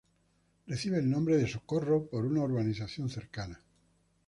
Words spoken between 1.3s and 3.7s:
de Socorro por una urbanización cercana.